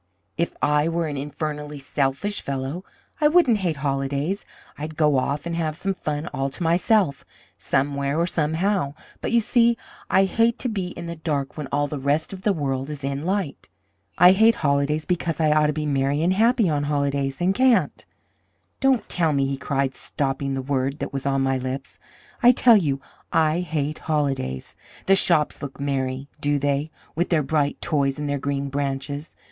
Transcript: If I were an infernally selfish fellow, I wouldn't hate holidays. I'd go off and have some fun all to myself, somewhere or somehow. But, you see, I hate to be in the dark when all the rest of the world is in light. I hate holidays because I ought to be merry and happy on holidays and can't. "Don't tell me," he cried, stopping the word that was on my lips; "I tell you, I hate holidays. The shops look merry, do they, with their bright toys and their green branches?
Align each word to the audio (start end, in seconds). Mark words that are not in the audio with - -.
If 0.35 0.55
I 0.63 0.89
were 0.89 1.05
an 1.05 1.15
infernally 1.15 1.77
selfish 1.77 2.41
fellow, 2.41 2.83
I 3.21 3.27
wouldn't 3.27 3.59
hate 3.59 3.75
holidays. 3.85 4.45
I'd 4.75 4.97
go 4.97 5.19
off 5.19 5.45
and 5.45 5.55
have 5.55 5.75
some 5.75 5.93
fun 5.93 6.25
all 6.33 6.49
to 6.49 6.63
myself, 6.63 7.23
somewhere 7.59 8.19
or 8.19 8.25
somehow. 8.25 8.95
But, 9.21 9.31
you 9.31 9.39
see, 9.39 9.77
I 10.09 10.23
hate 10.23 10.57
to 10.57 10.69
be 10.69 10.87
in 10.87 11.05
the 11.05 11.17
dark 11.17 11.55
when 11.55 11.67
all 11.71 11.85
the 11.85 11.99
rest 11.99 12.33
of 12.33 12.41
the 12.41 12.51
world 12.51 12.89
is 12.89 13.03
in 13.03 13.25
light. 13.27 13.69
I 14.17 14.31
hate 14.31 14.55
holidays 14.65 15.05
because 15.05 15.39
I 15.39 15.51
ought 15.51 15.67
to 15.67 15.71
be 15.71 15.85
merry 15.85 16.23
and 16.23 16.33
happy 16.33 16.67
on 16.67 16.85
holidays 16.85 17.39
and 17.39 17.53
can't. 17.53 18.03
"Don't 18.79 19.07
tell 19.07 19.33
me," 19.33 19.45
he 19.45 19.55
cried, 19.55 19.93
stopping 19.93 20.55
the 20.55 20.63
word 20.63 20.97
that 20.97 21.13
was 21.13 21.27
on 21.27 21.43
my 21.43 21.59
lips; 21.59 21.99
"I 22.41 22.53
tell 22.53 22.75
you, 22.75 23.01
I 23.31 23.59
hate 23.59 23.99
holidays. 23.99 24.75
The 25.05 25.13
shops 25.15 25.61
look 25.61 25.79
merry, 25.79 26.27
do 26.39 26.57
they, 26.57 26.89
with 27.15 27.29
their 27.29 27.43
bright 27.43 27.79
toys 27.83 28.17
and 28.17 28.27
their 28.27 28.39
green 28.39 28.69
branches? 28.69 29.35